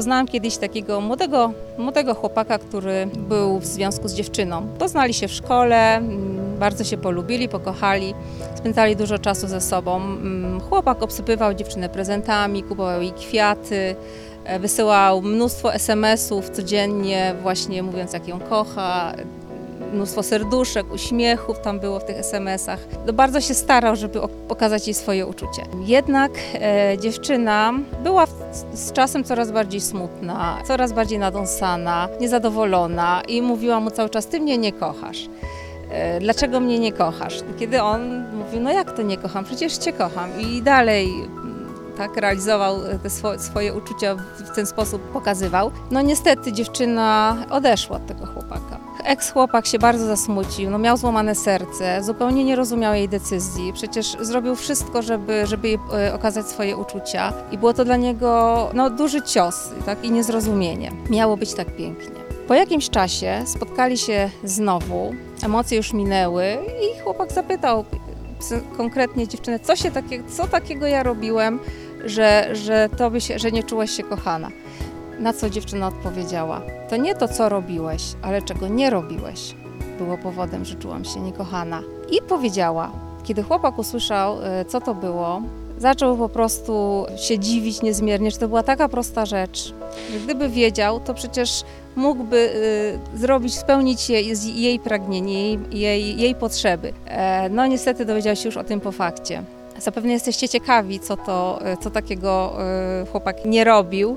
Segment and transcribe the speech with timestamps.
[0.00, 4.68] Poznałam kiedyś takiego młodego, młodego chłopaka, który był w związku z dziewczyną.
[4.78, 8.14] Poznali się w szkole, mm, bardzo się polubili, pokochali,
[8.54, 9.96] spędzali dużo czasu ze sobą.
[9.96, 13.96] Mm, Chłopak obsypywał dziewczynę prezentami, kupował jej kwiaty,
[14.44, 19.12] e, wysyłał mnóstwo SMS-ów codziennie, właśnie mówiąc, jak ją kocha.
[19.92, 22.78] Mnóstwo serduszek, uśmiechów tam było w tych SMS-ach.
[23.06, 25.62] No bardzo się starał, żeby pokazać jej swoje uczucie.
[25.84, 27.72] Jednak e, dziewczyna
[28.02, 28.32] była w,
[28.74, 34.40] z czasem coraz bardziej smutna, coraz bardziej nadąsana, niezadowolona i mówiła mu cały czas: Ty
[34.40, 35.28] mnie nie kochasz.
[35.90, 37.38] E, Dlaczego mnie nie kochasz?
[37.58, 39.44] Kiedy on mówił: No jak to nie kocham?
[39.44, 40.30] Przecież cię kocham.
[40.40, 41.66] I dalej mm,
[41.98, 45.70] tak realizował te swo- swoje uczucia w ten sposób pokazywał.
[45.90, 48.89] No niestety dziewczyna odeszła od tego chłopaka.
[49.04, 53.72] Eks-chłopak się bardzo zasmucił, no miał złamane serce, zupełnie nie rozumiał jej decyzji.
[53.72, 58.70] Przecież zrobił wszystko, żeby, żeby jej e, okazać swoje uczucia i było to dla niego
[58.74, 60.92] no, duży cios tak, i niezrozumienie.
[61.10, 62.20] Miało być tak pięknie.
[62.48, 66.44] Po jakimś czasie spotkali się znowu, emocje już minęły
[66.82, 67.84] i chłopak zapytał
[68.76, 71.60] konkretnie dziewczynę, co, się takie, co takiego ja robiłem,
[72.04, 74.48] że, że, tobie się, że nie czułaś się kochana.
[75.20, 79.54] Na co dziewczyna odpowiedziała: To nie to, co robiłeś, ale czego nie robiłeś,
[79.98, 81.82] było powodem, że czułam się niekochana.
[82.10, 82.90] I powiedziała,
[83.24, 85.42] kiedy chłopak usłyszał, e, co to było,
[85.78, 89.74] zaczął po prostu się dziwić niezmiernie, że to była taka prosta rzecz,
[90.12, 91.62] że gdyby wiedział, to przecież
[91.96, 92.52] mógłby
[93.14, 96.92] e, zrobić, spełnić jej, jej pragnienie, jej, jej, jej potrzeby.
[97.06, 99.42] E, No niestety dowiedział się już o tym po fakcie.
[99.78, 102.56] Zapewne jesteście ciekawi, co, to, co takiego
[103.12, 104.16] chłopak nie robił,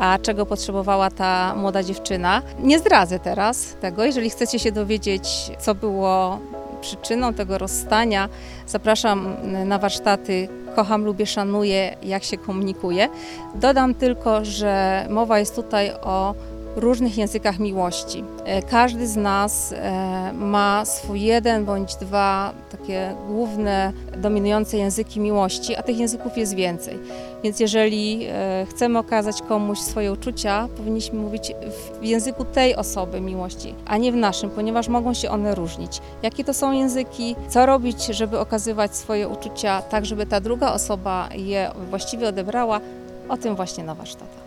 [0.00, 2.42] a czego potrzebowała ta młoda dziewczyna.
[2.58, 4.04] Nie zdradzę teraz tego.
[4.04, 6.38] Jeżeli chcecie się dowiedzieć, co było
[6.80, 8.28] przyczyną tego rozstania,
[8.66, 13.08] zapraszam na warsztaty Kocham, lubię, szanuję, jak się komunikuję.
[13.54, 16.34] Dodam tylko, że mowa jest tutaj o
[16.76, 18.24] różnych językach miłości.
[18.44, 25.76] E, Każdy z nas e, ma swój jeden bądź dwa takie główne, dominujące języki miłości,
[25.76, 26.98] a tych języków jest więcej.
[27.44, 31.52] Więc jeżeli e, chcemy okazać komuś swoje uczucia, powinniśmy mówić
[32.00, 36.00] w języku tej osoby miłości, a nie w naszym, ponieważ mogą się one różnić.
[36.22, 41.28] Jakie to są języki, co robić, żeby okazywać swoje uczucia tak, żeby ta druga osoba
[41.36, 42.80] je właściwie odebrała,
[43.28, 44.40] o tym właśnie na warsztatach.